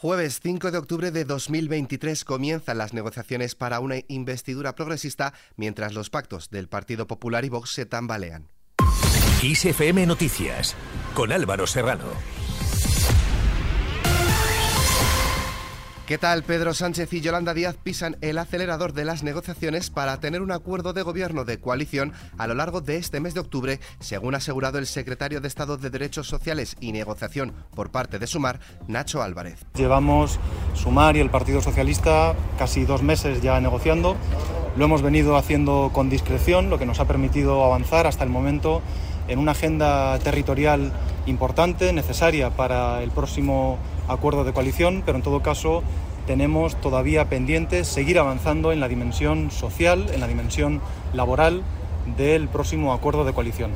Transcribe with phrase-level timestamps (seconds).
[0.00, 6.08] Jueves 5 de octubre de 2023 comienzan las negociaciones para una investidura progresista mientras los
[6.08, 8.46] pactos del Partido Popular y Vox se tambalean.
[10.06, 10.76] Noticias
[11.14, 12.37] con Álvaro Serrano.
[16.08, 16.42] ¿Qué tal?
[16.42, 20.94] Pedro Sánchez y Yolanda Díaz pisan el acelerador de las negociaciones para tener un acuerdo
[20.94, 24.78] de gobierno de coalición a lo largo de este mes de octubre, según ha asegurado
[24.78, 29.66] el secretario de Estado de Derechos Sociales y Negociación por parte de Sumar, Nacho Álvarez.
[29.74, 30.40] Llevamos
[30.72, 34.16] Sumar y el Partido Socialista casi dos meses ya negociando.
[34.78, 38.80] Lo hemos venido haciendo con discreción, lo que nos ha permitido avanzar hasta el momento
[39.28, 40.90] en una agenda territorial
[41.26, 43.78] importante, necesaria para el próximo
[44.08, 45.82] acuerdo de coalición, pero en todo caso
[46.26, 50.80] tenemos todavía pendiente seguir avanzando en la dimensión social, en la dimensión
[51.12, 51.62] laboral
[52.16, 53.70] del próximo acuerdo de coalición.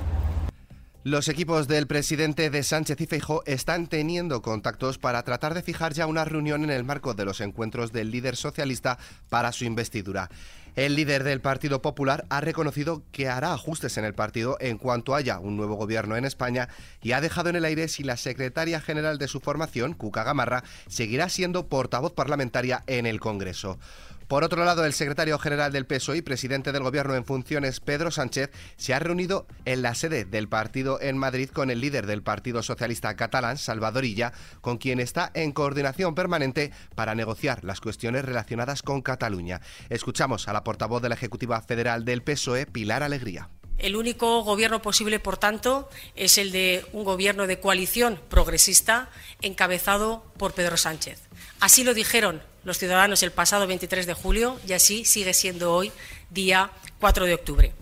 [1.05, 5.95] Los equipos del presidente de Sánchez y Feijó están teniendo contactos para tratar de fijar
[5.95, 8.99] ya una reunión en el marco de los encuentros del líder socialista
[9.29, 10.31] para su investidura.
[10.77, 15.17] El líder del Partido Popular ha reconocido que hará ajustes en el partido en cuanto
[15.17, 16.69] haya un nuevo gobierno en España
[17.03, 20.63] y ha dejado en el aire si la secretaria general de su formación, Cuca Gamarra,
[20.87, 23.81] seguirá siendo portavoz parlamentaria en el Congreso.
[24.29, 28.11] Por otro lado, el secretario general del PSOE y presidente del Gobierno en funciones, Pedro
[28.11, 32.23] Sánchez, se ha reunido en la sede del partido en Madrid con el líder del
[32.23, 38.25] Partido Socialista catalán, Salvador Illa, con quien está en coordinación permanente para negociar las cuestiones
[38.25, 39.61] relacionadas con Cataluña.
[39.89, 43.49] Escuchamos a la portavoz de la Ejecutiva Federal del PSOE, Pilar Alegría.
[43.79, 50.25] El único gobierno posible, por tanto, es el de un gobierno de coalición progresista encabezado
[50.37, 51.23] por Pedro Sánchez.
[51.63, 55.93] Así lo dijeron los ciudadanos el pasado 23 de julio y así sigue siendo hoy,
[56.29, 57.73] día 4 de octubre.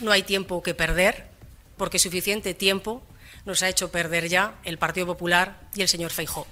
[0.00, 1.24] No hay tiempo que perder,
[1.78, 3.02] porque suficiente tiempo
[3.46, 6.46] nos ha hecho perder ya el Partido Popular y el señor Feijó.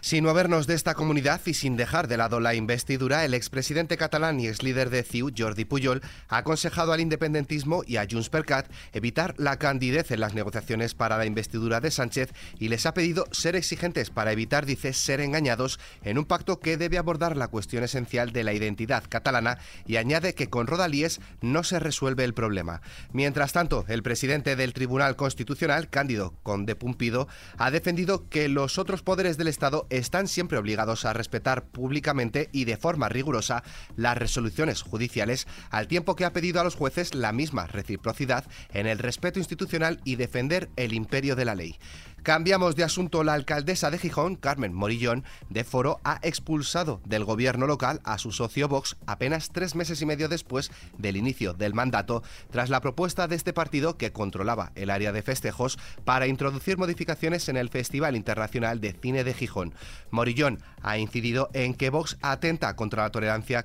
[0.00, 4.38] Sin movernos de esta comunidad y sin dejar de lado la investidura, el expresidente catalán
[4.38, 8.44] y ex líder de CiU, Jordi Pujol, ha aconsejado al independentismo y a Junts per
[8.44, 12.94] Cat evitar la candidez en las negociaciones para la investidura de Sánchez y les ha
[12.94, 17.48] pedido ser exigentes para evitar, dice, ser engañados en un pacto que debe abordar la
[17.48, 22.34] cuestión esencial de la identidad catalana y añade que con Rodalíes no se resuelve el
[22.34, 22.82] problema.
[23.12, 27.26] Mientras tanto, el presidente del Tribunal Constitucional, Cándido Conde Pumpido,
[27.56, 32.64] ha defendido que los otros poderes del Estado están siempre obligados a respetar públicamente y
[32.64, 33.62] de forma rigurosa
[33.96, 38.86] las resoluciones judiciales, al tiempo que ha pedido a los jueces la misma reciprocidad en
[38.86, 41.78] el respeto institucional y defender el imperio de la ley.
[42.22, 43.24] Cambiamos de asunto.
[43.24, 48.32] La alcaldesa de Gijón, Carmen Morillón, de Foro, ha expulsado del gobierno local a su
[48.32, 53.28] socio Vox apenas tres meses y medio después del inicio del mandato, tras la propuesta
[53.28, 58.16] de este partido que controlaba el área de festejos para introducir modificaciones en el Festival
[58.16, 59.74] Internacional de Cine de Gijón.
[60.10, 63.64] Morillón ha incidido en que Vox atenta contra la tolerancia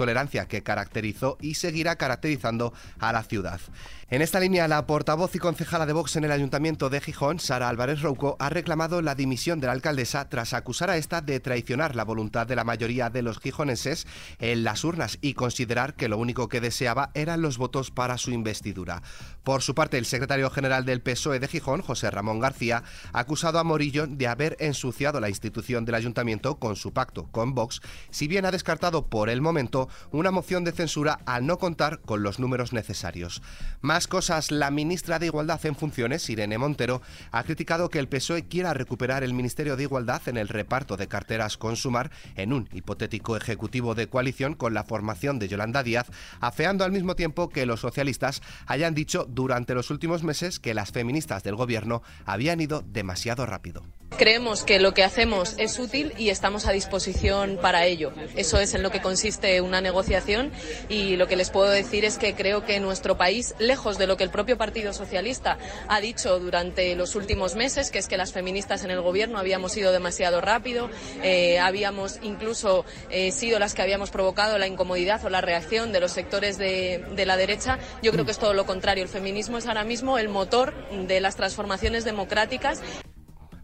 [0.00, 3.60] tolerancia que caracterizó y seguirá caracterizando a la ciudad.
[4.08, 7.68] En esta línea, la portavoz y concejala de Vox en el Ayuntamiento de Gijón, Sara
[7.68, 11.94] Álvarez Rouco, ha reclamado la dimisión de la alcaldesa tras acusar a esta de traicionar
[11.94, 14.06] la voluntad de la mayoría de los gijoneses
[14.38, 18.30] en las urnas y considerar que lo único que deseaba eran los votos para su
[18.30, 19.02] investidura.
[19.44, 23.58] Por su parte, el secretario general del PSOE de Gijón, José Ramón García, ha acusado
[23.58, 28.28] a Morillo de haber ensuciado la institución del ayuntamiento con su pacto con Vox, si
[28.28, 32.38] bien ha descartado por el momento una moción de censura al no contar con los
[32.38, 33.42] números necesarios.
[33.80, 38.48] Más cosas, la ministra de Igualdad en funciones, Irene Montero, ha criticado que el PSOE
[38.48, 42.68] quiera recuperar el Ministerio de Igualdad en el reparto de carteras con Sumar en un
[42.72, 46.08] hipotético ejecutivo de coalición con la formación de Yolanda Díaz,
[46.40, 50.92] afeando al mismo tiempo que los socialistas hayan dicho durante los últimos meses que las
[50.92, 53.82] feministas del gobierno habían ido demasiado rápido.
[54.18, 58.12] Creemos que lo que hacemos es útil y estamos a disposición para ello.
[58.36, 60.52] Eso es en lo que consiste una negociación
[60.90, 64.18] y lo que les puedo decir es que creo que nuestro país, lejos de lo
[64.18, 65.56] que el propio Partido Socialista
[65.88, 69.74] ha dicho durante los últimos meses, que es que las feministas en el Gobierno habíamos
[69.76, 70.90] ido demasiado rápido,
[71.22, 76.00] eh, habíamos incluso eh, sido las que habíamos provocado la incomodidad o la reacción de
[76.00, 77.78] los sectores de, de la derecha.
[78.02, 79.02] Yo creo que es todo lo contrario.
[79.02, 82.82] El feminismo es ahora mismo el motor de las transformaciones democráticas.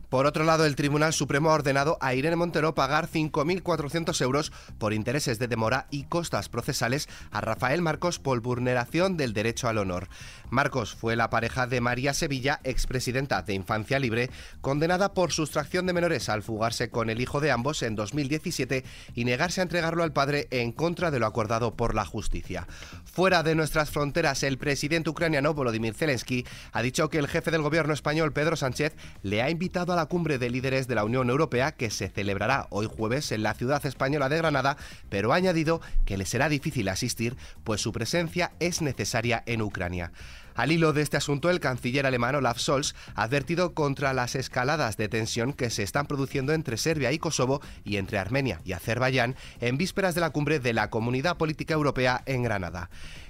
[0.08, 4.92] Por otro lado, el Tribunal Supremo ha ordenado a Irene Montero pagar 5.400 euros por
[4.92, 10.08] intereses de demora y costas procesales a Rafael Marcos por vulneración del derecho al honor.
[10.48, 14.30] Marcos fue la pareja de María Sevilla, expresidenta de Infancia Libre,
[14.60, 19.24] condenada por sustracción de menores al fugarse con el hijo de ambos en 2017 y
[19.24, 22.68] negarse a entregarlo al padre en contra de lo acordado por la justicia.
[23.04, 27.62] Fuera de nuestras fronteras, el presidente ucraniano Volodymyr Zelensky ha dicho que el jefe del
[27.62, 31.30] gobierno español, Pedro Sánchez, le ha invitado a la cumbre de líderes de la Unión
[31.30, 34.76] Europea que se celebrará hoy jueves en la ciudad española de Granada,
[35.08, 40.12] pero ha añadido que le será difícil asistir, pues su presencia es necesaria en Ucrania.
[40.56, 44.96] Al hilo de este asunto, el canciller alemán Olaf Scholz ha advertido contra las escaladas
[44.96, 49.36] de tensión que se están produciendo entre Serbia y Kosovo y entre Armenia y Azerbaiyán
[49.60, 52.88] en vísperas de la cumbre de la Comunidad Política Europea en Granada.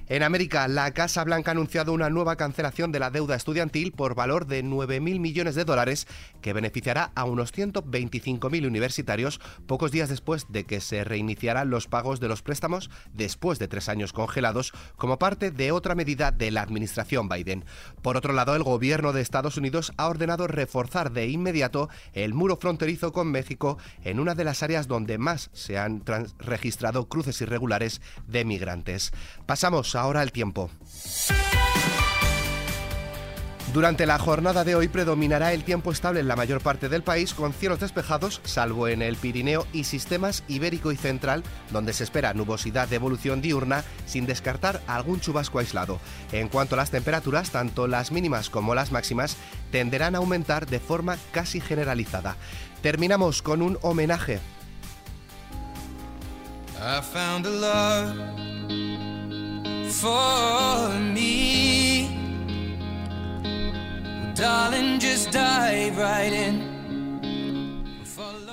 [0.09, 4.15] En América, la Casa Blanca ha anunciado una nueva cancelación de la deuda estudiantil por
[4.15, 6.07] valor de 9.000 millones de dólares
[6.41, 12.21] que beneficiará a unos 125.000 universitarios pocos días después de que se reiniciaran los pagos
[12.21, 16.63] de los préstamos después de tres años congelados como parte de otra medida de la
[16.63, 17.65] administración Biden.
[18.03, 22.57] Por otro lado, el gobierno de Estados Unidos ha ordenado reforzar de inmediato el muro
[22.57, 26.05] fronterizo con México en una de las áreas donde más se han
[26.39, 29.13] registrado cruces irregulares de migrantes.
[29.47, 30.71] Pasamos ahora el tiempo.
[33.73, 37.35] Durante la jornada de hoy predominará el tiempo estable en la mayor parte del país
[37.35, 41.43] con cielos despejados, salvo en el Pirineo y sistemas ibérico y central,
[41.73, 46.01] donde se espera nubosidad de evolución diurna sin descartar algún chubasco aislado.
[46.33, 49.37] En cuanto a las temperaturas, tanto las mínimas como las máximas
[49.73, 52.37] tenderán a aumentar de forma casi generalizada.
[52.83, 54.41] Terminamos con un homenaje.
[64.37, 65.56] Darling, just dive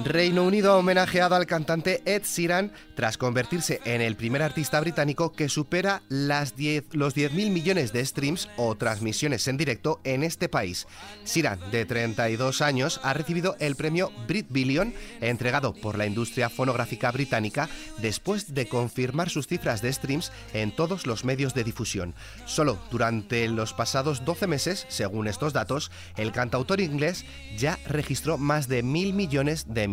[0.03, 5.31] Reino Unido ha homenajeado al cantante Ed Sheeran tras convertirse en el primer artista británico
[5.31, 10.49] que supera las 10, los 10.000 millones de streams o transmisiones en directo en este
[10.49, 10.87] país.
[11.25, 17.09] Sheeran, de 32 años, ha recibido el premio Brit Billion entregado por la industria fonográfica
[17.11, 17.69] británica
[17.99, 22.13] después de confirmar sus cifras de streams en todos los medios de difusión.
[22.45, 27.25] Solo durante los pasados 12 meses, según estos datos, el cantautor inglés
[27.57, 29.92] ya registró más de mil millones de